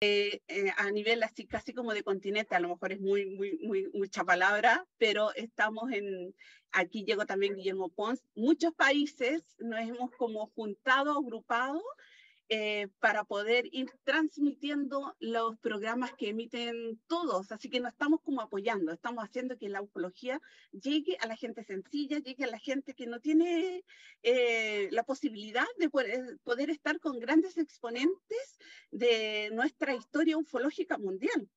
[0.00, 3.58] eh, eh, a nivel así casi como de continente, a lo mejor es muy, muy,
[3.62, 6.34] muy, mucha palabra, pero estamos en,
[6.72, 11.82] aquí llegó también Guillermo Pons, muchos países nos hemos como juntado, agrupado
[12.48, 17.50] eh, para poder ir transmitiendo los programas que emiten todos.
[17.50, 20.40] Así que nos estamos como apoyando, estamos haciendo que la ufología
[20.70, 23.84] llegue a la gente sencilla, llegue a la gente que no tiene
[24.22, 28.58] eh, la posibilidad de poder, poder estar con grandes exponentes
[28.90, 31.48] de nuestra historia ufológica mundial.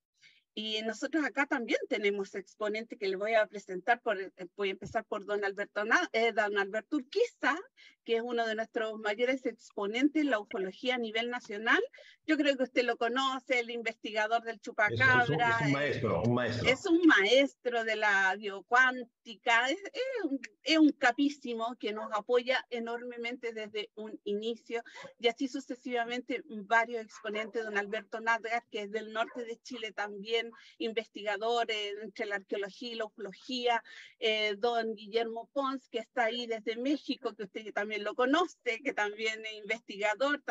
[0.61, 4.71] Y nosotros acá también tenemos exponentes que les voy a presentar, por, eh, voy a
[4.71, 7.55] empezar por don Alberto, eh, don Alberto Urquiza,
[8.03, 11.81] que es uno de nuestros mayores exponentes en la ufología a nivel nacional.
[12.29, 15.23] Yo creo que usted lo conoce, el investigador del chupacabra.
[15.23, 16.69] Es, un, eh, maestro, un maestro.
[16.69, 19.79] Es un maestro de la biocuántica, es,
[20.25, 24.83] un, es un capísimo que nos apoya enormemente desde un inicio
[25.17, 30.51] y así sucesivamente varios exponentes, don Alberto Nadgar, que es del norte de Chile también,
[30.77, 33.83] investigador entre la arqueología y la ufología,
[34.19, 38.93] eh, don Guillermo Pons, que está ahí desde México, que usted también lo conoce, que
[38.93, 40.43] también es investigador,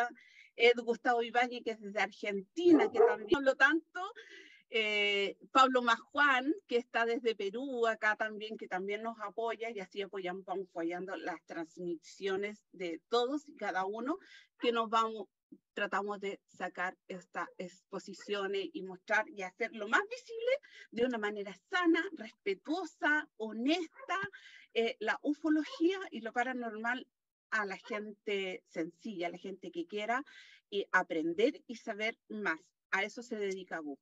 [0.58, 4.00] Ed Gustavo Ibáñez, que es desde Argentina, que también, por lo tanto,
[4.70, 10.02] eh, Pablo Majuan, que está desde Perú, acá también, que también nos apoya y así
[10.02, 14.18] apoyamos, vamos apoyando las transmisiones de todos y cada uno
[14.58, 15.28] que nos vamos
[15.72, 20.52] tratamos de sacar estas exposiciones y mostrar y hacer lo más visible
[20.90, 24.18] de una manera sana, respetuosa, honesta,
[24.74, 27.06] eh, la ufología y lo paranormal
[27.50, 30.24] a la gente sencilla, a la gente que quiera
[30.70, 32.58] y aprender y saber más.
[32.90, 33.98] A eso se dedica Gu.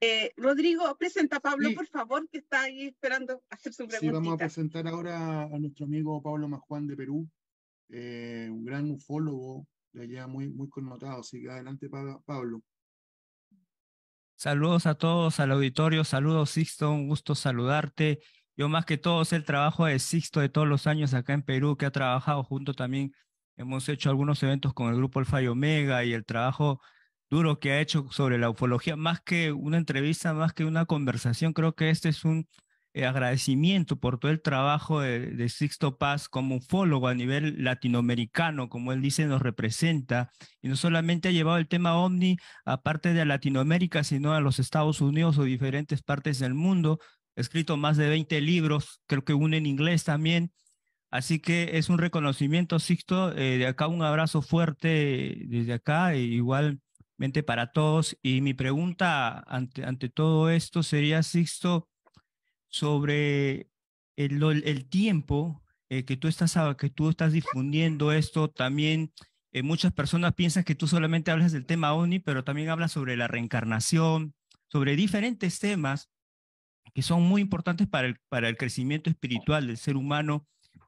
[0.00, 4.06] Eh, Rodrigo, presenta a Pablo, por favor, que está ahí esperando hacer su pregunta.
[4.06, 7.28] Sí, vamos a presentar ahora a nuestro amigo Pablo Majuan de Perú,
[7.90, 11.20] eh, un gran ufólogo, de allá muy, muy connotado.
[11.20, 12.62] Así que adelante, Pablo.
[14.36, 18.20] Saludos a todos, al auditorio, saludos Sixto, un gusto saludarte.
[18.60, 21.40] Yo más que todo sé el trabajo de Sixto de todos los años acá en
[21.40, 23.10] Perú, que ha trabajado junto también,
[23.56, 26.78] hemos hecho algunos eventos con el grupo Alfa y Omega y el trabajo
[27.30, 31.54] duro que ha hecho sobre la ufología, más que una entrevista, más que una conversación,
[31.54, 32.46] creo que este es un
[32.92, 38.92] eh, agradecimiento por todo el trabajo de, Sixto Paz como ufólogo a nivel latinoamericano, como
[38.92, 42.36] él dice, nos representa, y no solamente ha llevado el tema OVNI
[42.66, 46.98] a parte de Latinoamérica, sino a los Estados Unidos o diferentes partes del mundo,
[47.40, 50.52] escrito más de 20 libros, creo que uno en inglés también,
[51.10, 56.20] así que es un reconocimiento, Sixto, eh, de acá un abrazo fuerte desde acá, e
[56.20, 61.88] igualmente para todos, y mi pregunta ante, ante todo esto sería, Sixto,
[62.68, 63.68] sobre
[64.16, 65.62] el, el tiempo
[65.92, 68.48] eh, que, tú estás, que tú estás difundiendo esto.
[68.48, 69.12] También
[69.52, 73.16] eh, muchas personas piensan que tú solamente hablas del tema OVNI, pero también hablas sobre
[73.16, 74.34] la reencarnación,
[74.68, 76.08] sobre diferentes temas
[76.94, 80.46] que son muy importantes para el, para el crecimiento espiritual del ser humano.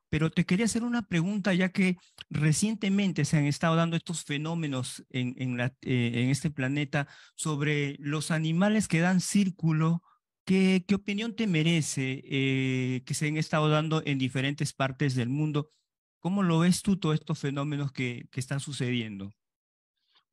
[0.08, 1.96] Pero te quería hacer una pregunta, ya que
[2.28, 7.96] recientemente se han estado dando estos fenómenos en, en, la, eh, en este planeta sobre
[7.98, 10.02] los animales que dan círculo
[10.44, 15.70] ¿Qué, opinión te merece eh, que se han estado dando en diferentes partes del mundo?
[16.18, 19.30] ¿Cómo lo ves tú todos estos fenómenos que, que están sucediendo?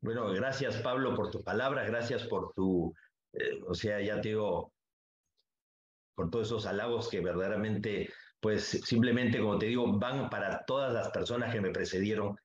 [0.02, 2.94] Bueno, gracias Pablo por tu palabra, gracias por tu,
[3.34, 4.74] eh, o sea, ya te digo,
[6.20, 8.10] por todos esos halagos que verdaderamente,
[8.42, 12.36] pues simplemente, como te digo, van para todas las personas que me precedieron.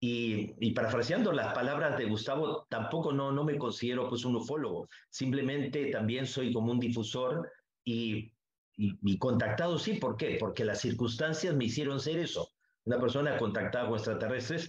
[0.00, 4.88] Y, y, parafraseando las palabras de Gustavo, tampoco no, no me considero pues un ufólogo,
[5.10, 7.48] simplemente también soy como un difusor
[7.84, 8.32] y,
[8.76, 10.36] y, contactado, sí, ¿por qué?
[10.40, 12.50] Porque las circunstancias me hicieron ser eso,
[12.84, 14.68] una persona contactada con extraterrestres,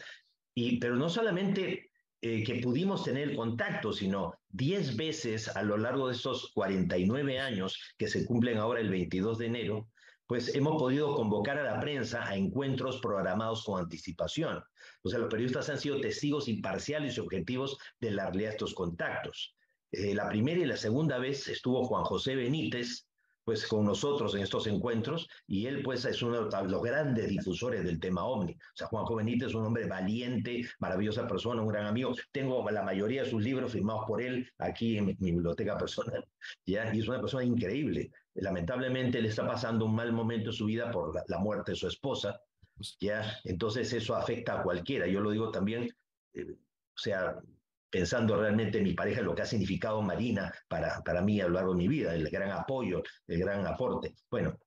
[0.54, 1.91] y, pero no solamente
[2.22, 7.40] eh, que pudimos tener el contacto, sino 10 veces a lo largo de estos 49
[7.40, 9.90] años que se cumplen ahora el 22 de enero,
[10.28, 14.64] pues hemos podido convocar a la prensa a encuentros programados con anticipación.
[15.02, 18.74] O sea, los periodistas han sido testigos imparciales y objetivos de la realidad de estos
[18.74, 19.56] contactos.
[19.92, 23.08] Eh, la primera y la segunda vez estuvo Juan José Benítez,
[23.52, 27.84] pues con nosotros en estos encuentros y él pues es uno de los grandes difusores
[27.84, 28.54] del tema OVNI.
[28.54, 32.16] O sea, Juan Benítez es un hombre valiente, maravillosa persona, un gran amigo.
[32.32, 36.26] Tengo la mayoría de sus libros firmados por él aquí en mi, biblioteca personal,
[36.66, 36.96] ¿ya?
[36.96, 38.10] Y es una persona increíble.
[38.36, 41.90] Lamentablemente le está pasando un mal momento en su vida por la, muerte de su
[41.90, 42.40] esposa,
[43.02, 43.38] ¿ya?
[43.44, 45.08] Entonces eso afecta a cualquiera.
[45.08, 45.94] Yo lo digo también,
[46.36, 47.36] eh, o sea,
[47.92, 51.54] pensando realmente en mi pareja, lo que ha significado Marina para, para mí a lo
[51.56, 54.16] largo de mi vida, el gran apoyo, el gran aporte.
[54.32, 54.58] Bueno,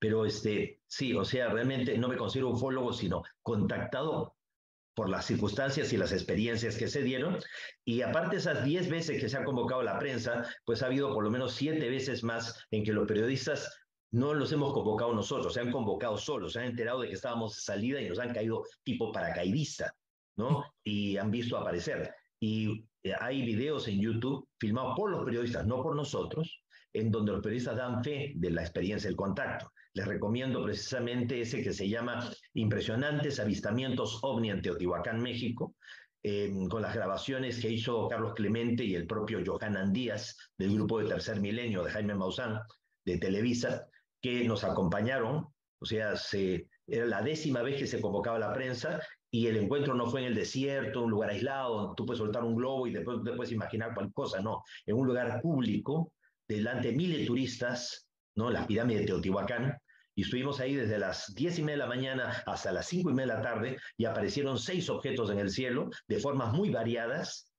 [0.00, 4.34] pero este, sí, o sea, realmente no me considero ufólogo, sino contactado
[4.94, 7.38] por las circunstancias y las experiencias que se dieron.
[7.84, 11.24] Y aparte esas 10 veces que se ha convocado la prensa, pues ha habido por
[11.24, 13.76] lo menos 7 veces más en que los periodistas
[14.12, 17.56] no los hemos convocado nosotros, se han convocado solos, se han enterado de que estábamos
[17.56, 19.92] de salida y nos han caído tipo paracaidista,
[20.36, 20.64] ¿no?
[20.82, 22.14] Y han visto aparecer.
[22.40, 27.32] Y eh, hay videos en YouTube filmados por los periodistas, no por nosotros, en donde
[27.32, 29.70] los periodistas dan fe de la experiencia del contacto.
[29.94, 35.76] Les recomiendo precisamente ese que se llama Impresionantes Avistamientos OVNI en Teotihuacán, México,
[36.22, 40.98] em, con las grabaciones que hizo Carlos Clemente y el propio Johanan Díaz del grupo
[40.98, 42.60] de Tercer Milenio de Jaime Maussan
[43.04, 43.86] de Televisa,
[44.20, 45.46] que nos acompañaron,
[45.78, 49.00] o sea, se, era la décima vez que se convocaba la prensa
[49.34, 52.44] y el encuentro no fue en el desierto, un lugar aislado, donde tú puedes soltar
[52.44, 56.12] un globo y después te puedes imaginar cualquier cosa, no, en un lugar público,
[56.46, 58.48] delante de miles de turistas, ¿no?
[58.48, 59.76] La pirámide de Teotihuacán,
[60.14, 63.14] y estuvimos ahí desde las diez y media de la mañana hasta las cinco y
[63.14, 67.50] media de la tarde y aparecieron seis objetos en el cielo de formas muy variadas,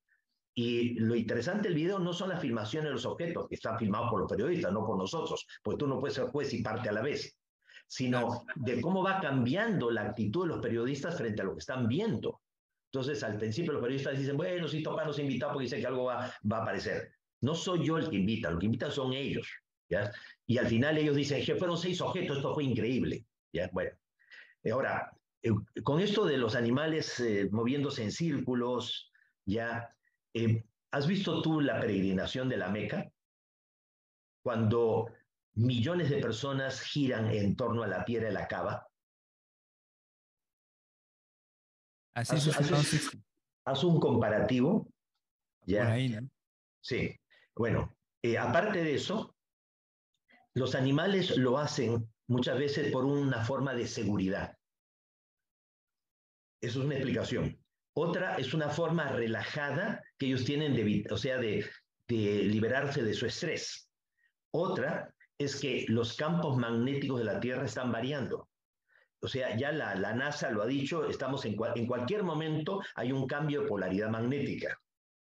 [0.54, 4.10] y lo interesante del video no son las filmaciones de los objetos, que están filmados
[4.10, 6.94] por los periodistas, no por nosotros, porque tú no puedes ser juez y parte a
[6.94, 7.38] la vez,
[7.88, 11.88] sino de cómo va cambiando la actitud de los periodistas frente a lo que están
[11.88, 12.42] viendo.
[12.92, 16.06] Entonces, al principio los periodistas dicen, bueno, si Topa nos invita porque dice que algo
[16.06, 17.12] va, va a aparecer.
[17.42, 19.48] No soy yo el que invita, lo que invitan son ellos.
[19.90, 20.12] ¿ya?
[20.46, 23.26] Y al final ellos dicen que fueron seis objetos, esto fue increíble.
[23.54, 23.70] ¿ya?
[23.72, 23.92] Bueno,
[24.72, 25.12] ahora,
[25.42, 25.52] eh,
[25.84, 29.12] con esto de los animales eh, moviéndose en círculos,
[29.46, 29.96] ya
[30.34, 30.64] eh,
[30.96, 33.12] ¿Has visto tú la peregrinación de la Meca?
[34.42, 35.12] Cuando
[35.56, 38.88] millones de personas giran en torno a la piedra de la cava.
[42.16, 43.12] Así es.
[43.66, 44.88] Haz, un comparativo.
[45.66, 45.96] ¿ya?
[46.82, 47.20] Sí.
[47.56, 49.36] Bueno, eh, aparte de eso,
[50.54, 54.58] los animales lo hacen muchas veces por una forma de seguridad.
[56.62, 57.60] Eso es una explicación.
[57.98, 61.70] Otra es una forma relajada que ellos tienen de, o sea, de,
[62.08, 63.90] liberarse de su estrés.
[64.52, 68.48] Otra es que los campos magnéticos de la Tierra están variando.
[69.22, 73.62] O sea, ya la, NASA lo ha dicho, estamos en, cualquier momento hay un cambio
[73.62, 74.78] de polaridad magnética.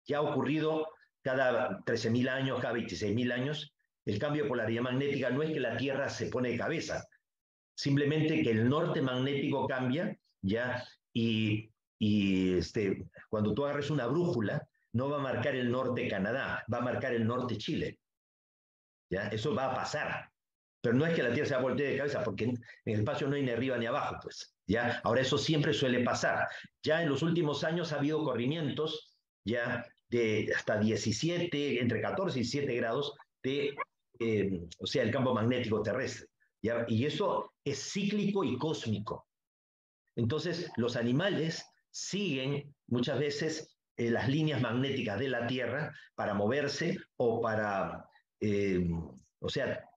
[0.05, 0.87] Ya ha ocurrido
[1.21, 3.73] cada 13.000 años, cada 26.000 años.
[4.05, 7.05] El cambio de polaridad magnética no es que la Tierra se pone de cabeza,
[7.75, 10.83] simplemente que el norte magnético cambia, ¿ya?
[11.13, 11.71] Y
[12.01, 16.79] y este, cuando tú agarres una brújula, no va a marcar el norte Canadá, va
[16.79, 17.99] a marcar el norte Chile.
[19.11, 20.31] Eso va a pasar.
[20.81, 22.99] Pero no es que la Tierra se va a voltear de cabeza, porque en, el
[22.99, 24.55] espacio no hay ni arriba ni abajo, pues.
[24.65, 24.99] ¿ya?
[25.03, 26.47] Ahora, eso siempre suele pasar.
[26.83, 29.15] Ya en los últimos años ha habido corrimientos,
[29.45, 33.13] ya de hasta 17, entre 14 y 17 grados
[33.43, 33.75] de,
[34.19, 36.27] eh, o sea, el campo magnético terrestre.
[36.87, 39.27] Y eso es cíclico y cósmico.
[40.15, 46.97] Entonces, los animales siguen muchas veces eh, las líneas magnéticas de la Tierra para moverse
[47.17, 48.05] o para,
[48.41, 48.89] eh,
[49.39, 49.87] o sea,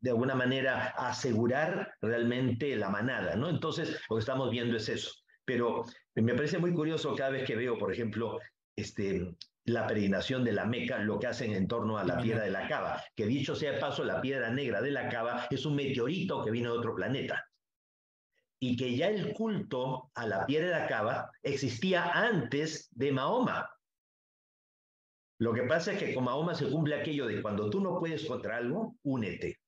[0.00, 3.50] de alguna manera asegurar realmente la manada, ¿no?
[3.50, 5.12] Entonces, lo que estamos viendo es eso.
[5.44, 5.84] Pero
[6.14, 8.38] me parece muy curioso cada vez que veo, por ejemplo,
[8.76, 12.50] este, la peregrinación de la Meca, lo que hacen en torno a la piedra de
[12.50, 15.76] la cava, que dicho sea de paso, la piedra negra de la cava es un
[15.76, 17.44] meteorito que vino de otro planeta
[18.62, 23.68] y que ya el culto a la piedra de la cava existía antes de Mahoma.
[25.40, 28.26] Lo que pasa es que con Mahoma se cumple aquello de cuando tú no puedes
[28.26, 29.58] contra algo, únete.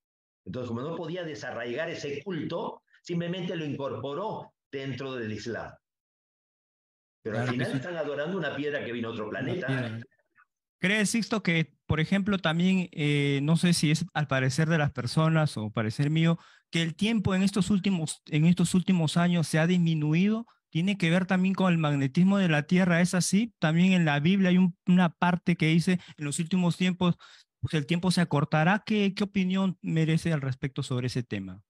[0.44, 5.73] Entonces, como no podía desarraigar ese culto, simplemente lo incorporó dentro del Islam.
[7.25, 9.99] Pero al final están adorando una piedra que vino de otro planeta.
[10.78, 14.92] ¿Crees, Sixto, que, por ejemplo, también, eh, no sé si es al parecer de las
[14.92, 16.38] personas o parecer mío,
[16.70, 20.46] que el tiempo en estos últimos, en estos últimos años se ha disminuido?
[20.72, 23.02] ¿Tiene que ver también con el magnetismo de la Tierra?
[23.02, 23.52] ¿Es así?
[23.58, 27.16] También en la Biblia hay una parte que dice, en los últimos tiempos,
[27.60, 28.82] pues el tiempo se acortará.
[28.86, 31.62] ¿Qué, qué opinión merece al respecto sobre ese tema?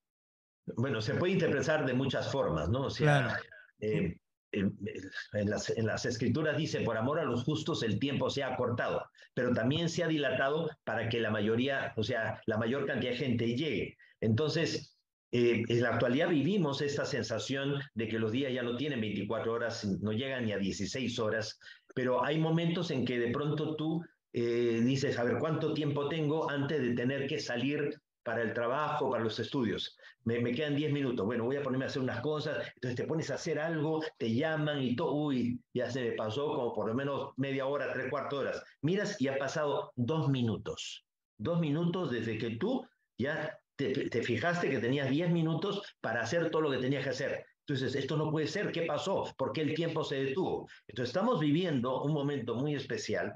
[0.77, 2.83] Bueno, se puede interpretar de muchas formas, ¿no?
[2.85, 3.43] O sea, claro.
[3.81, 4.17] Eh,
[4.53, 9.51] en, las, escrituras dice, por amor a los justos el tiempo se ha acortado, pero
[9.51, 13.47] también se ha dilatado para que la mayoría, o sea, la mayor cantidad de gente
[13.55, 13.97] llegue.
[14.21, 14.92] Entonces,
[15.33, 19.51] eh, en la actualidad vivimos esta sensación de que los días ya no tienen 24
[19.51, 21.59] horas, no llegan ni a 16 horas,
[21.95, 26.49] pero hay momentos en que de pronto tú eh, dices, a ver, ¿cuánto tiempo tengo
[26.49, 29.97] antes de tener que salir para el trabajo, para los estudios.
[30.23, 31.25] Me, quedan 10 minutos.
[31.25, 32.65] Bueno, voy a ponerme a hacer unas cosas.
[32.75, 35.13] Entonces te pones a hacer algo, te llaman y todo.
[35.13, 38.63] Uy, ya se me pasó como por lo menos media hora, tres cuartos horas.
[38.81, 41.05] Miras y ha pasado dos minutos.
[41.37, 42.85] Dos minutos desde que tú
[43.17, 47.09] ya te, te fijaste que tenías 10 minutos para hacer todo lo que tenías que
[47.11, 47.45] hacer.
[47.65, 48.71] Entonces, esto no puede ser.
[48.71, 49.33] ¿Qué pasó?
[49.37, 50.67] ¿Por qué el tiempo se detuvo?
[50.87, 53.33] Entonces, estamos viviendo un momento muy especial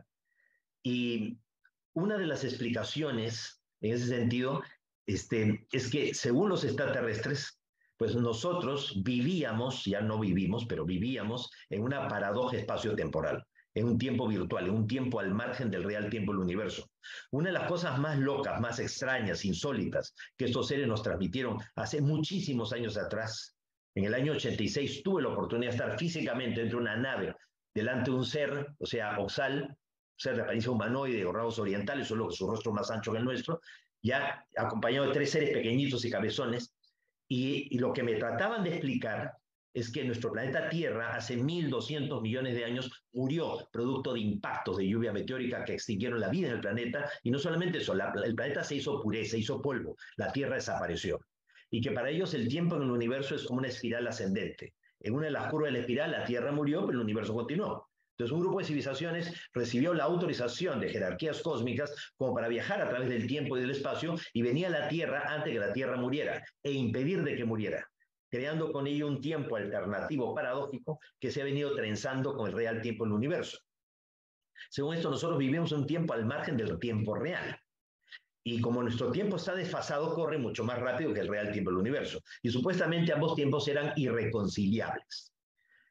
[0.84, 1.38] y
[1.94, 4.62] una de las explicaciones en ese sentido
[5.06, 7.60] este, es que según los extraterrestres,
[7.96, 13.44] pues nosotros vivíamos, ya no vivimos, pero vivíamos en una paradoja espacio-temporal
[13.78, 16.90] en un tiempo virtual, en un tiempo al margen del real tiempo del universo.
[17.32, 22.02] Una de las cosas más locas, más extrañas, insólitas que estos seres nos transmitieron hace
[22.02, 23.56] muchísimos años atrás,
[23.94, 27.36] en el año 86 tuve la oportunidad de estar físicamente dentro de una nave,
[27.74, 29.78] delante de un ser, o sea, Oxal,
[30.16, 33.26] ser de apariencia humanoide o rasgos orientales, solo que su rostro más ancho que el
[33.26, 33.62] nuestro,
[34.02, 36.74] ya acompañado de tres seres pequeñitos y cabezones,
[37.30, 39.34] y lo que me trataban de explicar
[39.80, 44.88] es que nuestro planeta Tierra hace 1.200 millones de años murió producto de impactos de
[44.88, 48.64] lluvia meteórica que extinguieron la vida en el planeta, y no solamente eso, el planeta
[48.64, 51.20] se hizo pureza, se hizo polvo, la Tierra desapareció.
[51.70, 54.74] Y que para ellos el tiempo en el universo es como una espiral ascendente.
[55.00, 57.88] En una de las curvas de la espiral la Tierra murió, pero el universo continuó.
[58.18, 62.90] Entonces, un grupo de civilizaciones recibió la autorización de jerarquías cósmicas como para viajar a
[62.90, 65.98] través del tiempo y del espacio y venía a la Tierra antes que la Tierra
[65.98, 67.88] muriera e impedir de que muriera
[68.30, 72.82] creando con ello un tiempo alternativo paradójico que se ha venido trenzando con el real
[72.82, 73.60] tiempo del universo.
[74.70, 77.60] Según esto, nosotros vivimos un tiempo al margen del tiempo real.
[78.44, 81.80] Y como nuestro tiempo está desfasado, corre mucho más rápido que el real tiempo del
[81.80, 82.22] universo.
[82.42, 85.34] Y supuestamente ambos tiempos eran irreconciliables.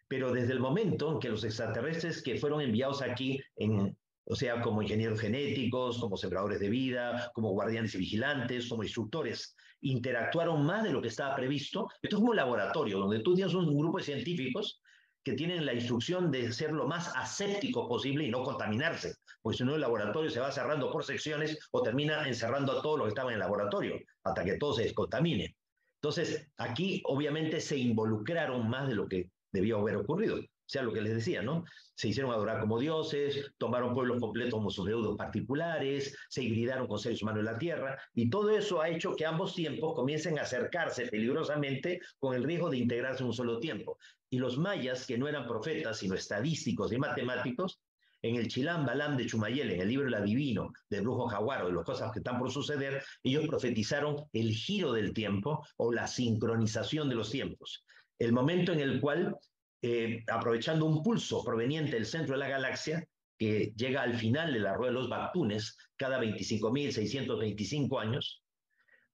[0.09, 3.97] Pero desde el momento en que los extraterrestres que fueron enviados aquí en,
[4.29, 9.55] o sea, como ingenieros genéticos, como sembradores de vida, como guardianes y vigilantes, como instructores,
[9.81, 11.89] interactuaron más de lo que estaba previsto.
[12.03, 14.81] Esto es como un laboratorio, donde tú tienes un grupo de científicos
[15.23, 19.65] que tienen la instrucción de ser lo más aséptico posible y no contaminarse, porque si
[19.65, 23.11] no el laboratorio se va cerrando por secciones o termina encerrando a todo lo que
[23.11, 25.57] estaba en el laboratorio, hasta que todo se descontamine.
[26.01, 31.01] Entonces, aquí obviamente se involucraron más de lo que debió haber ocurrido sea lo que
[31.01, 31.65] les decía, ¿no?
[31.95, 36.99] Se hicieron adorar como dioses, tomaron pueblos completos como sus deudos particulares, se hibridaron con
[36.99, 40.43] seres humanos en la tierra, y todo eso ha hecho que ambos tiempos comiencen a
[40.43, 43.99] acercarse peligrosamente con el riesgo de integrarse en un solo tiempo.
[44.29, 47.81] Y los mayas, que no eran profetas, sino estadísticos y matemáticos,
[48.23, 51.75] en el Chilán Balam de Chumayel, en el libro El Adivino, de Brujo Jaguaro, de
[51.75, 57.09] las cosas que están por suceder, ellos profetizaron el giro del tiempo o la sincronización
[57.09, 57.85] de los tiempos.
[58.19, 59.37] El momento en el cual
[59.83, 63.07] eh, aprovechando un pulso proveniente del centro de la galaxia,
[63.39, 68.43] que llega al final de la rueda de los Bactunes, cada 25.625 años,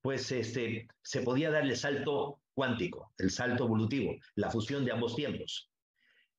[0.00, 5.16] pues este, se podía dar el salto cuántico, el salto evolutivo, la fusión de ambos
[5.16, 5.70] tiempos.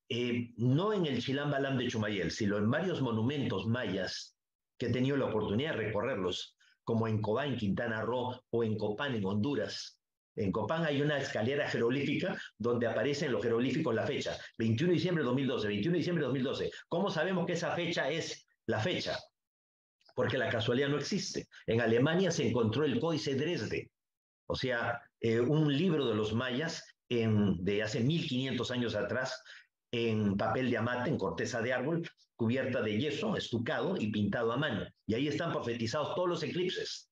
[0.10, 4.38] Eh, no en el Chilam Balam de Chumayel, sino en varios monumentos mayas
[4.78, 9.16] que he tenido la oportunidad de recorrerlos, como en Cobán, Quintana Roo, o en Copán,
[9.16, 10.00] en Honduras,
[10.36, 14.96] en Copán hay una escalera jeroglífica donde aparece en los jeroglíficos la fecha, 21 de
[14.96, 16.72] diciembre de 2012, 21 de diciembre de 2012.
[16.88, 19.18] ¿Cómo sabemos que esa fecha es la fecha?
[20.16, 21.48] Porque la casualidad no existe.
[21.68, 23.92] En Alemania se encontró el Códice Dresde,
[24.48, 29.44] o sea, eh, un libro de los mayas de hace 1500 años atrás,
[29.92, 34.58] en papel de amate, en corteza de árbol, cubierta de yeso, estucado y pintado a
[34.58, 34.86] mano.
[35.06, 37.12] Y ahí están profetizados todos los eclipses.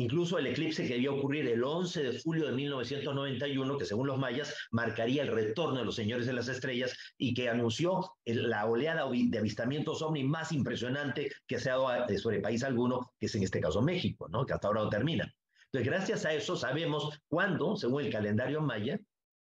[0.00, 4.18] Incluso el eclipse que debió ocurrir el 11 de julio de 1991, que según los
[4.18, 9.06] mayas marcaría el retorno de los señores de las estrellas y que anunció la oleada
[9.10, 13.42] de avistamientos ovni más impresionante que se ha dado sobre país alguno, que es en
[13.42, 14.46] este caso México, ¿no?
[14.46, 15.30] que hasta ahora no termina.
[15.66, 18.98] Entonces, gracias a eso sabemos cuándo, según el calendario maya,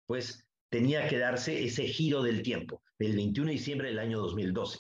[0.08, 4.78] pues tenía que darse ese giro del tiempo, el 21 de diciembre del año 2012.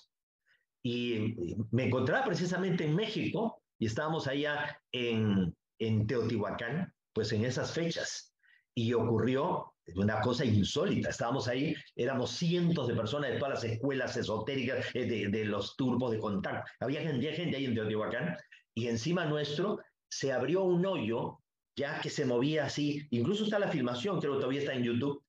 [0.83, 7.71] Y me encontraba precisamente en México y estábamos allá en, en Teotihuacán, pues en esas
[7.73, 8.33] fechas.
[8.75, 11.09] Y ocurrió una cosa insólita.
[11.09, 15.75] Estábamos ahí, éramos cientos de personas de todas las escuelas esotéricas, eh, de, de los
[15.75, 16.71] turbos de contacto.
[16.79, 18.37] Había gente, gente ahí en Teotihuacán
[18.73, 21.39] y encima nuestro se abrió un hoyo
[21.75, 23.05] ya que se movía así.
[23.09, 25.23] Incluso está la filmación, creo que todavía está en YouTube,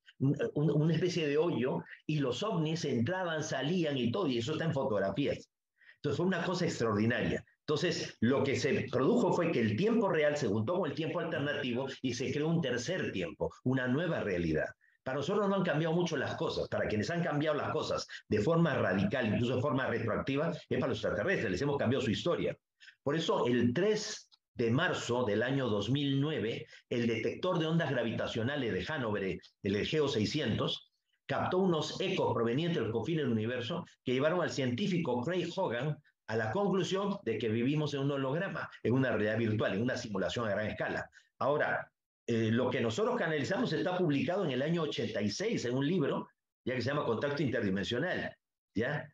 [0.54, 4.72] una especie de hoyo y los ovnis entraban, salían y todo, y eso está en
[4.72, 5.50] fotografías.
[5.96, 7.44] Entonces fue una cosa extraordinaria.
[7.66, 11.20] Entonces, lo que se produjo fue que el tiempo real se juntó con el tiempo
[11.20, 14.66] alternativo y se creó un tercer tiempo, una nueva realidad.
[15.02, 16.68] Para nosotros no han cambiado mucho las cosas.
[16.68, 20.88] Para quienes han cambiado las cosas de forma radical, incluso de forma retroactiva, es para
[20.88, 21.52] los extraterrestres.
[21.52, 22.54] Les hemos cambiado su historia.
[23.02, 28.92] Por eso, el 3 de marzo del año 2009, el detector de ondas gravitacionales de
[28.92, 30.92] Hanover, el GEO 600,
[31.26, 36.36] captó unos ecos provenientes del confín del universo que llevaron al científico Craig Hogan a
[36.36, 40.46] la conclusión de que vivimos en un holograma, en una realidad virtual, en una simulación
[40.46, 41.10] a gran escala.
[41.38, 41.90] Ahora,
[42.26, 46.28] eh, lo que nosotros canalizamos está publicado en el año 86 en un libro,
[46.64, 48.34] ya que se llama Contacto Interdimensional,
[48.74, 49.06] ¿ya?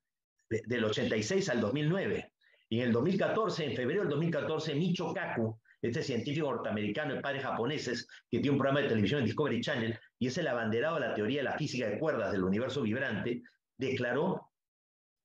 [0.48, 2.32] del 86 al 2009.
[2.68, 7.42] Y en el 2014, en febrero del 2014, Micho Kaku, este científico norteamericano de padres
[7.42, 11.08] japoneses, que tiene un programa de televisión en Discovery Channel, y es el abanderado de
[11.08, 13.42] la teoría de la física de cuerdas del universo vibrante,
[13.76, 14.49] declaró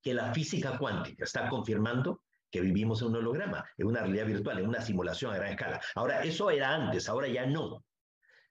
[0.05, 2.21] que la física cuántica está confirmando
[2.51, 5.81] que vivimos en un holograma, en una realidad virtual, en una simulación a gran escala.
[5.95, 7.83] Ahora, eso era antes, ahora ya no.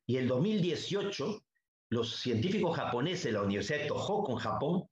[0.05, 1.45] Y en 2018,
[1.91, 4.89] los científicos japoneses de la Universidad de Tohoku en Japón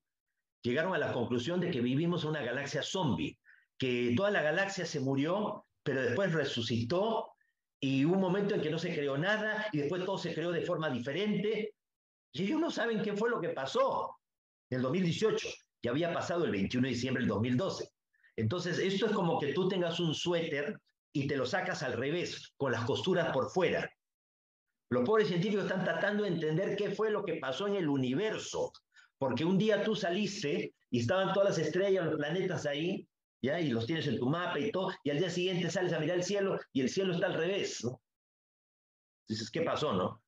[0.62, 3.36] llegaron a la conclusión de que vivimos en una galaxia zombie,
[3.76, 7.32] que toda la galaxia se murió, pero después resucitó
[7.80, 10.52] y hubo un momento en que no se creó nada y después todo se creó
[10.52, 11.74] de forma diferente.
[12.30, 14.16] Y ellos no saben qué fue lo que pasó
[14.70, 15.48] en el 2018,
[15.82, 17.88] que había pasado el 21 de diciembre del 2012.
[18.36, 20.80] Entonces, esto es como que tú tengas un suéter
[21.12, 23.90] y te lo sacas al revés, con las costuras por fuera.
[24.90, 28.72] Los pobres científicos están tratando de entender qué fue lo que pasó en el universo,
[29.18, 33.06] porque un día tú saliste y estaban todas las estrellas, los planetas ahí,
[33.42, 33.60] ¿ya?
[33.60, 36.18] Y los tienes en tu mapa y todo, y al día siguiente sales a mirar
[36.18, 38.00] el cielo y el cielo está al revés, ¿no?
[39.28, 40.22] Dices, ¿qué pasó, no?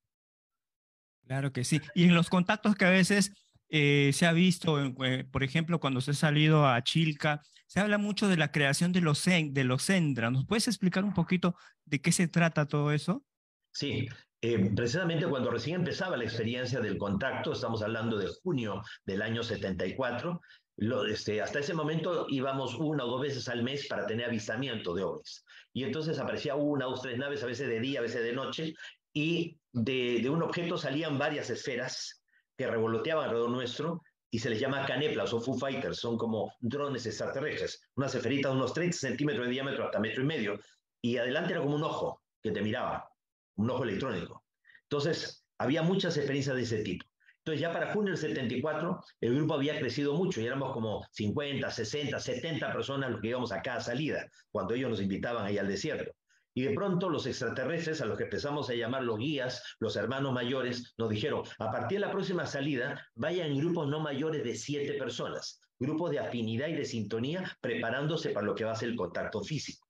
[1.26, 1.80] Claro que sí.
[1.94, 3.32] Y en los contactos que a veces
[3.68, 7.98] eh, se ha visto, eh, por ejemplo, cuando se ha salido a Chilca, se habla
[7.98, 10.30] mucho de la creación de los, de los Endra.
[10.30, 13.24] ¿Nos puedes explicar un poquito de qué se trata todo eso?
[13.72, 14.06] Sí,
[14.40, 19.42] eh, precisamente cuando recién empezaba la experiencia del contacto, estamos hablando de junio del año
[19.42, 20.40] 74,
[20.76, 24.94] lo, este, hasta ese momento íbamos una o dos veces al mes para tener avistamiento
[24.94, 25.44] de ovnis.
[25.72, 28.74] Y entonces aparecía una o tres naves, a veces de día, a veces de noche,
[29.12, 32.23] y de, de un objeto salían varias esferas
[32.56, 37.06] que revoloteaban alrededor nuestro y se les llama caneplas o Foo Fighters, son como drones
[37.06, 40.58] extraterrestres, unas esferitas de unos 30 centímetros de diámetro hasta metro y medio,
[41.00, 43.08] y adelante era como un ojo que te miraba,
[43.56, 44.44] un ojo electrónico.
[44.82, 47.06] Entonces, había muchas experiencias de ese tipo.
[47.38, 51.70] Entonces, ya para junio del 74, el grupo había crecido mucho y éramos como 50,
[51.70, 55.68] 60, 70 personas los que íbamos a cada salida, cuando ellos nos invitaban ahí al
[55.68, 56.10] desierto.
[56.56, 60.32] Y de pronto los extraterrestres, a los que empezamos a llamar los guías, los hermanos
[60.32, 64.94] mayores, nos dijeron, a partir de la próxima salida, vayan grupos no mayores de siete
[64.94, 68.96] personas, grupos de afinidad y de sintonía, preparándose para lo que va a ser el
[68.96, 69.88] contacto físico.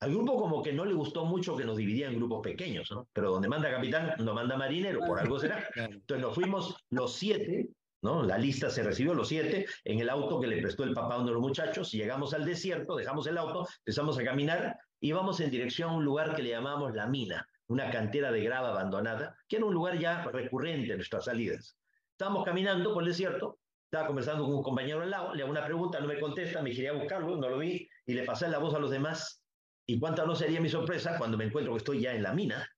[0.00, 3.08] Al grupo como que no le gustó mucho que nos dividían en grupos pequeños, ¿no?
[3.12, 5.64] Pero donde manda capitán, no manda marinero, por algo será.
[5.76, 7.68] Entonces nos fuimos los siete,
[8.02, 8.24] ¿no?
[8.24, 11.18] La lista se recibió los siete en el auto que le prestó el papá a
[11.18, 15.50] uno de los muchachos, llegamos al desierto, dejamos el auto, empezamos a caminar íbamos en
[15.50, 19.56] dirección a un lugar que le llamamos La Mina, una cantera de grava abandonada, que
[19.56, 21.76] era un lugar ya recurrente en nuestras salidas.
[22.12, 25.64] Estábamos caminando por el desierto, estaba conversando con un compañero al lado, le hago una
[25.64, 28.58] pregunta, no me contesta, me giré a buscarlo, no lo vi, y le pasé la
[28.58, 29.42] voz a los demás.
[29.86, 32.70] Y cuánta no sería mi sorpresa cuando me encuentro que estoy ya en La Mina,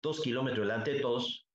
[0.00, 1.46] dos kilómetros delante de todos,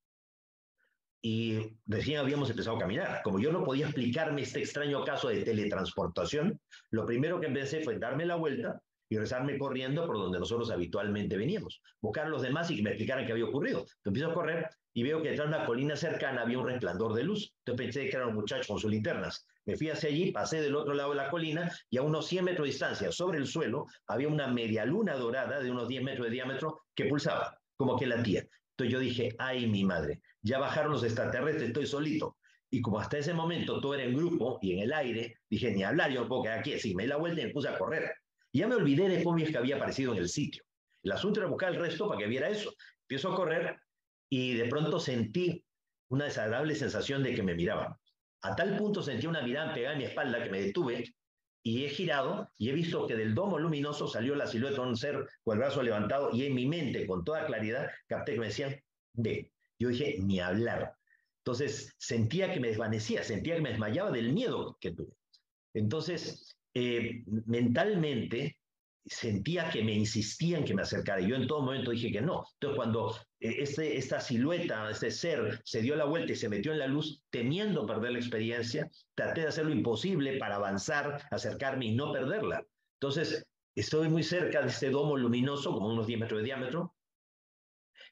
[1.21, 3.21] y recién habíamos empezado a caminar.
[3.23, 6.59] Como yo no podía explicarme este extraño caso de teletransportación,
[6.91, 11.37] lo primero que empecé fue darme la vuelta, y rezarme corriendo por donde nosotros habitualmente
[11.37, 11.81] veníamos.
[12.01, 13.85] Buscar a los demás y que me explicaran qué había ocurrido.
[14.03, 17.23] empiezo a correr y veo que detrás de una colina cercana había un resplandor de
[17.23, 17.53] luz.
[17.65, 19.45] Entonces pensé que eran muchachos con sus linternas.
[19.65, 22.45] Me fui hacia allí, pasé del otro lado de la colina y a unos 100
[22.45, 26.27] metros de distancia, sobre el suelo, había una media luna dorada de unos 10 metros
[26.27, 28.45] de diámetro que pulsaba, como que latía.
[28.71, 32.37] Entonces yo dije, ay, mi madre, ya bajaron los extraterrestres, estoy solito.
[32.69, 35.83] Y como hasta ese momento todo era en grupo y en el aire, dije, ni
[35.83, 36.73] hablar, yo no puedo quedar aquí.
[36.73, 38.11] Así me di la vuelta y me puse a correr.
[38.53, 40.63] Ya me olvidé de es que había aparecido en el sitio.
[41.03, 42.73] El asunto era buscar el resto para que viera eso.
[43.01, 43.79] Empiezo a correr
[44.29, 45.63] y de pronto sentí
[46.09, 47.95] una desagradable sensación de que me miraban.
[48.41, 51.15] A tal punto sentí una mirada pegada en mi espalda que me detuve
[51.63, 54.97] y he girado y he visto que del domo luminoso salió la silueta de un
[54.97, 58.47] ser con el brazo levantado y en mi mente, con toda claridad, capté que me
[58.47, 58.75] decían,
[59.13, 59.51] ve.
[59.79, 60.95] Yo dije, ni hablar.
[61.43, 65.13] Entonces sentía que me desvanecía, sentía que me desmayaba del miedo que tuve.
[65.73, 68.59] Entonces eh, mentalmente
[69.03, 71.21] sentía que me insistían que me acercara.
[71.21, 72.43] Y yo en todo momento dije que no.
[72.53, 76.73] Entonces, cuando eh, este, esta silueta, este ser, se dio la vuelta y se metió
[76.73, 81.85] en la luz, temiendo perder la experiencia, traté de hacer lo imposible para avanzar, acercarme
[81.85, 82.63] y no perderla.
[82.99, 86.93] Entonces, estoy muy cerca de este domo luminoso, como unos 10 metros de diámetro,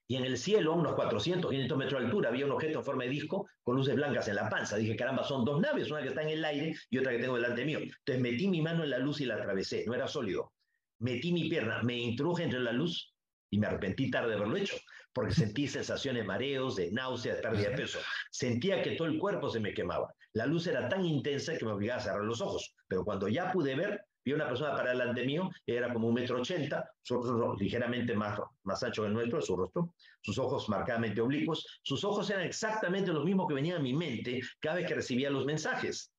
[0.08, 2.86] y en el cielo, a unos 400, 500 metros de altura, había un objeto en
[2.86, 4.78] forma de disco con luces blancas en la panza.
[4.78, 7.36] Dije, caramba, son dos naves, una que está en el aire y otra que tengo
[7.36, 7.80] delante mío.
[7.80, 10.54] Entonces metí mi mano en la luz y la atravesé, no era sólido.
[11.00, 13.15] Metí mi pierna, me introduje entre la luz
[13.50, 14.76] y me arrepentí tarde de haberlo hecho,
[15.12, 18.00] porque sentí sensaciones de mareos, de náuseas, de pérdida de peso.
[18.30, 20.13] Sentía que todo el cuerpo se me quemaba.
[20.34, 23.52] La luz era tan intensa que me obligaba a cerrar los ojos, pero cuando ya
[23.52, 27.56] pude ver, Vi una persona para delante mío, era como un metro ochenta, su rostro
[27.56, 32.28] ligeramente más, más ancho que el nuestro, su rostro, sus ojos marcadamente oblicuos, sus ojos
[32.32, 36.12] eran exactamente los mismos que venían a mi mente cada vez que recibía los mensajes.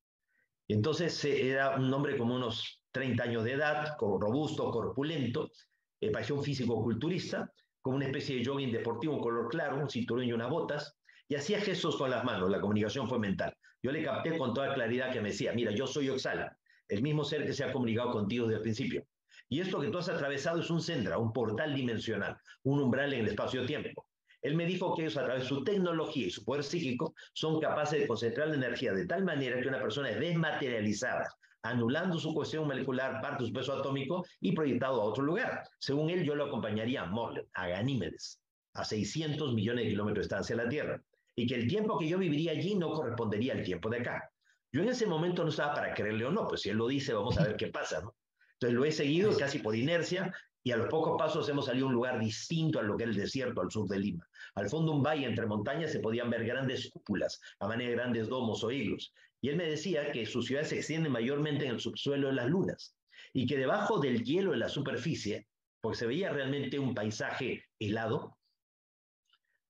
[0.69, 5.51] Entonces eh, era un hombre como unos 30 años de edad, robusto, corpulento,
[5.99, 9.89] eh, parecía un físico culturista, con una especie de jogging deportivo, un color claro, un
[9.89, 13.53] cinturón y unas botas, y hacía gestos con las manos, la comunicación fue mental.
[13.83, 16.57] Yo le capté con toda claridad que me decía, mira, yo soy Oxala,
[16.89, 19.05] el mismo ser que se ha comunicado contigo desde el principio.
[19.49, 23.21] Y esto que tú has atravesado es un centra, un portal dimensional, un umbral en
[23.21, 24.07] el espacio-tiempo.
[24.41, 27.59] Él me dijo que ellos a través de su tecnología y su poder psíquico son
[27.59, 31.27] capaces de concentrar la energía de tal manera que una persona es desmaterializada,
[31.63, 35.63] anulando su cuestión molecular, parte de su peso atómico y proyectado a otro lugar.
[35.79, 38.39] Según él, yo lo acompañaría a Morlen, a Ganímedes,
[38.73, 41.01] a 600 millones de kilómetros de distancia de la Tierra,
[41.35, 44.31] y que el tiempo que yo viviría allí no correspondería al tiempo de acá.
[44.71, 47.13] Yo en ese momento no estaba para creerle o no, pues si él lo dice,
[47.13, 48.15] vamos a ver qué pasa, ¿no?
[48.53, 51.89] Entonces lo he seguido casi por inercia y a los pocos pasos hemos salido a
[51.89, 54.27] un lugar distinto a lo que es el desierto al sur de Lima.
[54.55, 58.27] Al fondo un valle entre montañas se podían ver grandes cúpulas, a manera de grandes
[58.27, 59.13] domos o iglos.
[59.39, 62.47] Y él me decía que su ciudad se extiende mayormente en el subsuelo de las
[62.47, 62.97] lunas
[63.31, 65.47] y que debajo del hielo de la superficie,
[65.79, 68.37] porque se veía realmente un paisaje helado,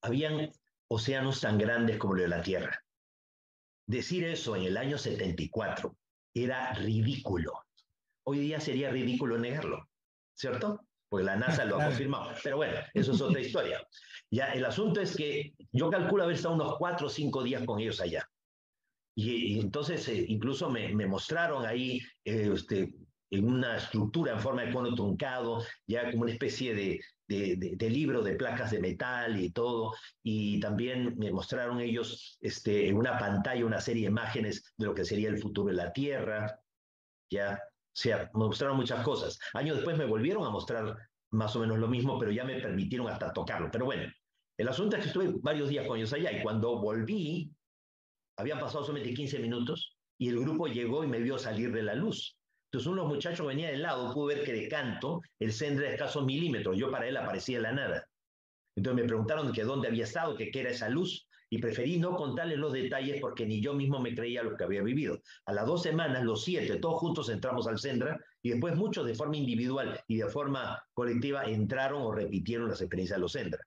[0.01, 0.51] habían
[0.87, 2.86] océanos tan grandes como lo de la Tierra.
[3.87, 5.95] Decir eso en el año 74
[6.33, 7.53] era ridículo.
[8.25, 9.89] Hoy día sería ridículo negarlo,
[10.35, 10.81] ¿cierto?
[11.09, 12.31] Porque la NASA lo ha confirmado.
[12.43, 13.81] Pero bueno, eso es otra historia.
[14.29, 17.79] Ya, el asunto es que yo calculo haber estado unos cuatro o cinco días con
[17.79, 18.29] ellos allá.
[19.15, 22.93] Y, entonces eh, incluso me, me, mostraron ahí eh, este,
[23.29, 28.21] en una estructura en forma de cono truncado, ya como una especie de, de, libro
[28.23, 33.65] de placas de metal y todo, y también me mostraron ellos este, en una pantalla
[33.65, 36.59] una serie de imágenes de lo que sería el futuro de la Tierra,
[37.29, 39.37] ya, o sea, me mostraron muchas cosas.
[39.53, 40.97] Años después me volvieron a mostrar
[41.31, 43.69] más o menos lo mismo, pero ya me permitieron hasta tocarlo.
[43.71, 44.03] Pero bueno,
[44.57, 47.51] el asunto es que estuve varios días con ellos allá y cuando volví,
[48.37, 51.95] habían pasado solamente 15 minutos y el grupo llegó y me vio salir de la
[51.95, 52.36] luz.
[52.67, 55.85] Entonces uno de los muchachos venía del lado, pudo ver que de canto el centro
[55.85, 58.07] de escasos milímetros, yo para él aparecía la nada.
[58.75, 62.15] Entonces me preguntaron que dónde había estado, que qué era esa luz, y preferí no
[62.15, 65.21] contarles los detalles porque ni yo mismo me creía lo que había vivido.
[65.45, 69.15] A las dos semanas, los siete, todos juntos entramos al Sendra y después muchos de
[69.15, 73.63] forma individual y de forma colectiva entraron o repitieron las experiencias de los Sendra.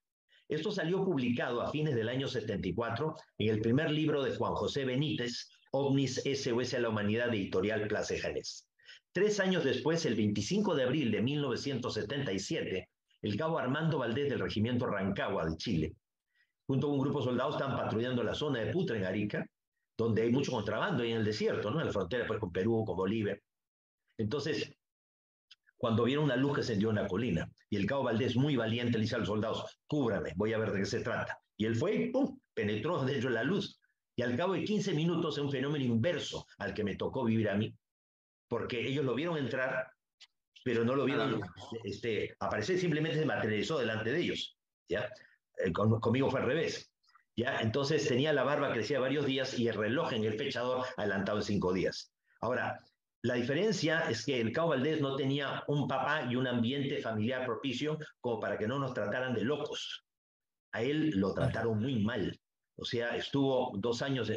[0.49, 4.85] Esto salió publicado a fines del año 74 en el primer libro de Juan José
[4.85, 8.70] Benítez, OVNIS SOS a la Humanidad, de editorial Placejanes.
[9.13, 12.89] Tres años después, el 25 de abril de 1977,
[13.23, 15.97] el cabo Armando Valdés del Regimiento Rancagua de Chile,
[16.65, 19.45] junto a un grupo de soldados, están patrullando la zona de Putra en Arica,
[19.99, 21.81] donde hay mucho contrabando ahí en el desierto, ¿no?
[21.81, 23.37] En la frontera pues, con Perú, con Bolivia.
[24.17, 24.73] Entonces,
[25.77, 28.97] cuando vieron una luz que encendió en la colina, y el cabo Valdés, muy valiente,
[28.97, 31.37] le dice a los soldados, cúbrame, voy a ver de qué se trata.
[31.57, 32.39] Y él fue y ¡pum!
[32.55, 33.81] penetró dentro de la luz.
[34.15, 37.57] Y al cabo de 15 minutos, un fenómeno inverso al que me tocó vivir a
[37.57, 37.75] mí,
[38.51, 39.93] porque ellos lo vieron entrar,
[40.65, 41.41] pero no lo vieron
[41.85, 44.59] este, aparecer, simplemente se materializó delante de ellos.
[44.89, 45.09] ¿ya?
[45.65, 46.93] Eh, conmigo fue al revés.
[47.37, 47.61] ¿ya?
[47.61, 51.45] Entonces tenía la barba crecía varios días y el reloj en el fechador adelantado en
[51.45, 52.13] cinco días.
[52.41, 52.81] Ahora,
[53.23, 57.47] la diferencia es que el Cabo Valdés no tenía un papá y un ambiente familiar
[57.47, 60.05] propicio como para que no nos trataran de locos.
[60.73, 62.37] A él lo trataron muy mal.
[62.77, 64.29] O sea, estuvo dos años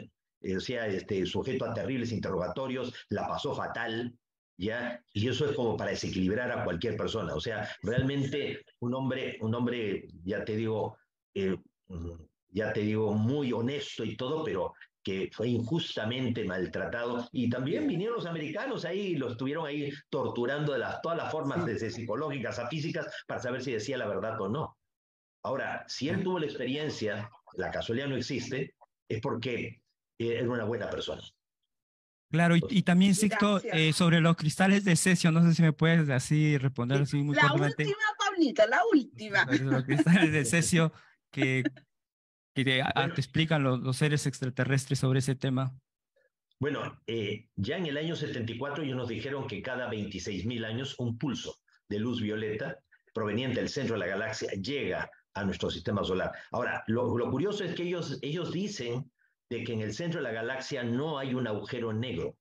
[0.56, 4.14] o sea, este, sujeto a terribles interrogatorios, la pasó fatal,
[4.58, 5.02] ¿ya?
[5.14, 7.34] Y eso es como para desequilibrar a cualquier persona.
[7.34, 10.98] O sea, realmente un hombre, un hombre, ya te digo,
[11.34, 11.56] eh,
[11.88, 12.12] mm,
[12.50, 17.28] ya te digo, muy honesto y todo, pero que fue injustamente maltratado.
[17.32, 21.66] Y también vinieron los americanos ahí, lo estuvieron ahí torturando de las, todas las formas,
[21.66, 24.78] desde psicológicas a físicas, para saber si decía la verdad o no.
[25.44, 28.76] Ahora, si él tuvo la experiencia, la casualidad no existe,
[29.10, 29.83] es porque
[30.18, 31.22] era una buena persona.
[32.34, 36.10] Claro, y, también, Sixto, eh, sobre los cristales de cesio, no sé si me puedes
[36.10, 39.46] así responder así muy La última, Pablita, la última.
[39.46, 40.92] Los cristales de cesio
[41.32, 41.64] que,
[42.56, 42.80] que te,
[43.18, 45.76] explican los, seres extraterrestres sobre ese tema.
[46.60, 50.96] Bueno, eh, ya en el año 74 ellos nos dijeron que cada 26 mil años
[50.98, 52.80] un pulso de luz violeta
[53.14, 56.32] proveniente del centro de la galaxia llega a nuestro sistema solar.
[56.50, 59.13] Ahora, lo, lo curioso es que ellos, ellos dicen
[59.54, 62.36] de que en el centro de la galaxia no hay un agujero negro.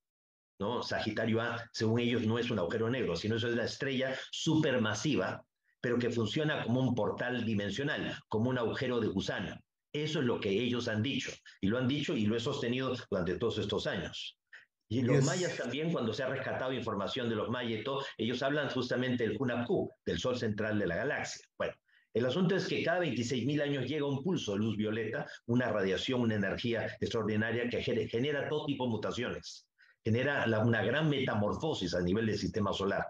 [0.58, 0.82] ¿no?
[0.82, 5.44] Sagitario A, según ellos, no es un agujero negro, sino eso es la estrella supermasiva,
[5.80, 9.60] pero que funciona como un portal dimensional, como un agujero de gusano.
[9.92, 12.94] Eso es lo que ellos han dicho, y lo han dicho y lo he sostenido
[13.10, 14.38] durante todos estos años.
[14.88, 17.82] Y los mayas también, cuando se ha rescatado información de los mayas
[18.18, 21.44] ellos hablan justamente del Hunapku, del sol central de la galaxia.
[21.58, 21.74] Bueno,
[22.14, 26.20] el asunto es que cada 26.000 años llega un pulso de luz violeta, una radiación,
[26.20, 29.66] una energía extraordinaria que genera todo tipo de mutaciones,
[30.04, 33.06] genera una gran metamorfosis a nivel del sistema solar.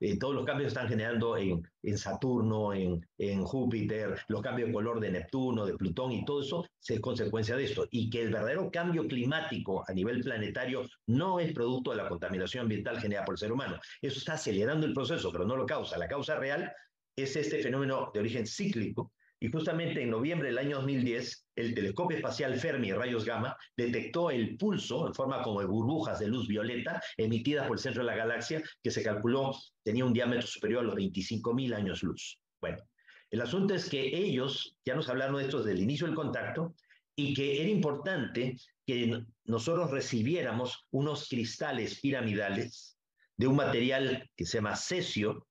[0.00, 4.74] Eh, todos los cambios están generando en, en Saturno, en, en, Júpiter, los cambios de
[4.74, 7.88] color de Neptuno, de Plutón y todo eso es consecuencia de esto.
[7.90, 12.62] Y que el verdadero cambio climático a nivel planetario no es producto de la contaminación
[12.62, 13.80] ambiental generada por el ser humano.
[14.00, 15.98] Eso está acelerando el proceso, pero no lo causa.
[15.98, 16.72] La causa real
[17.22, 22.16] es este fenómeno de origen cíclico y justamente en noviembre del año 2010, el telescopio
[22.16, 27.00] espacial Fermi rayos gamma detectó el pulso en forma como de burbujas de luz violeta
[27.16, 30.86] emitidas por el centro de la galaxia, que se calculó tenía un diámetro superior a
[30.86, 32.40] los 25.000 años luz.
[32.60, 32.78] Bueno,
[33.30, 36.74] el asunto es que ellos ya nos hablaron de esto desde el inicio del contacto
[37.14, 42.98] y que era importante que nosotros recibiéramos unos cristales piramidales
[43.36, 45.46] de un material que se llama cesio,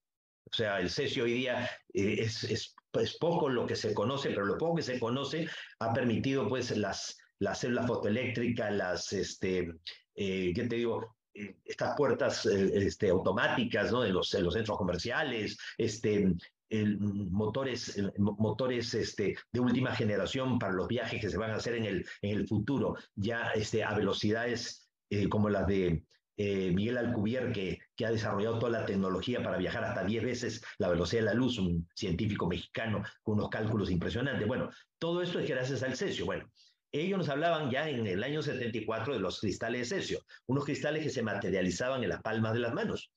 [0.52, 4.46] o sea, el cesio hoy día eh, es, es poco lo que se conoce, pero
[4.46, 5.48] lo poco que se conoce
[5.80, 9.74] ha permitido pues las, las células fotoeléctricas, las, este,
[10.16, 11.18] eh, ¿qué te digo?
[11.34, 14.02] Eh, estas puertas este, automáticas ¿no?
[14.02, 16.34] de los, los centros comerciales, este,
[16.70, 21.76] el, motores, motores este, de última generación para los viajes que se van a hacer
[21.76, 24.90] en el, en el futuro, ya este, a velocidades
[25.30, 26.04] como las de
[26.38, 30.90] eh, Miguel Alcubierre, que, ha desarrollado toda la tecnología para viajar hasta 10 veces la
[30.90, 34.48] velocidad de la luz, un científico mexicano con unos cálculos impresionantes.
[34.48, 34.70] Bueno,
[35.00, 36.26] todo esto es gracias al cesio.
[36.26, 36.48] Bueno,
[36.92, 41.04] ellos nos hablaban ya en el año 74 de los cristales de cesio, unos cristales
[41.04, 43.12] que se materializaban en las palmas de las manos.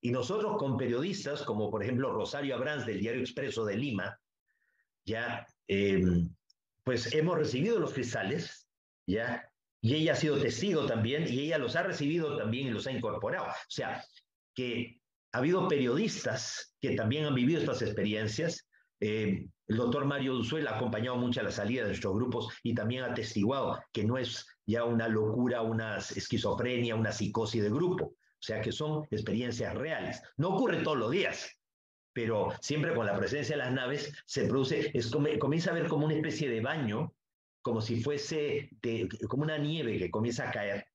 [0.00, 4.18] Y nosotros con periodistas, como por ejemplo Rosario Abrams del Diario Expreso de Lima,
[5.06, 6.28] ya, em,
[6.82, 8.68] pues hemos recibido los cristales,
[9.06, 9.48] ya,
[9.84, 12.90] y ella ha sido testigo también y ella los ha recibido también y los ha
[12.90, 13.48] incorporado.
[13.48, 14.02] O sea,
[14.54, 14.98] que
[15.30, 18.66] ha habido periodistas que también han vivido estas experiencias.
[19.00, 22.74] Eh, el doctor Mario Duzuel ha acompañado mucho a la salida de nuestros grupos y
[22.74, 28.06] también ha atestiguado que no es ya una locura, una esquizofrenia, una psicosis de grupo.
[28.06, 30.22] O sea, que son experiencias reales.
[30.38, 31.60] No ocurre todos los días,
[32.14, 36.06] pero siempre con la presencia de las naves se produce, es, comienza a ver como
[36.06, 37.12] una especie de baño
[37.64, 38.68] como si fuese
[39.26, 40.86] como una nieve que comienza a caer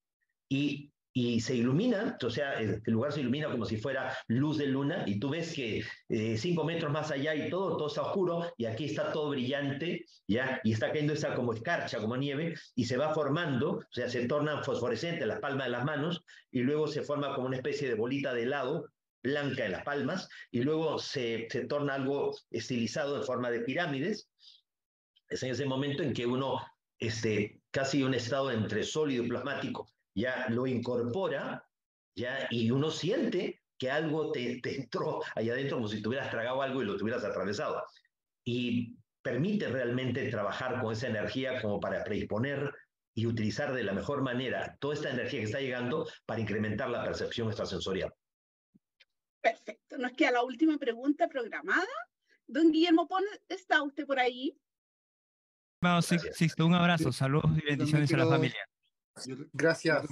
[0.48, 4.66] y, y se ilumina, o sea, el lugar se ilumina como si fuera luz de
[4.66, 8.52] luna y tú ves que eh, cinco metros más allá y todo, todo está oscuro
[8.56, 10.60] y aquí está todo brillante, ¿ya?
[10.62, 14.28] Y está cayendo esa como escarcha, como nieve y se va formando, o sea, se
[14.28, 17.94] tornan fosforescentes las palmas de las manos y luego se forma como una especie de
[17.94, 18.86] bolita de helado
[19.24, 24.30] blanca en las palmas y luego se, se torna algo estilizado en forma de pirámides
[25.30, 26.60] es en ese momento en que uno,
[26.98, 31.64] este, casi un estado entre sólido y plasmático, ya lo incorpora,
[32.16, 36.60] ya, y uno siente que algo te, te entró allá adentro como si tuvieras tragado
[36.60, 37.82] algo y lo tuvieras atravesado.
[38.44, 42.72] Y permite realmente trabajar con esa energía como para predisponer
[43.14, 47.04] y utilizar de la mejor manera toda esta energía que está llegando para incrementar la
[47.04, 48.12] percepción extrasensorial.
[49.40, 49.98] Perfecto.
[49.98, 51.86] Nos queda la última pregunta programada.
[52.46, 53.08] Don Guillermo,
[53.48, 54.58] ¿está usted por ahí?
[56.32, 58.60] Sixto, un abrazo, saludos y bendiciones a la familia.
[59.52, 60.04] Gracias.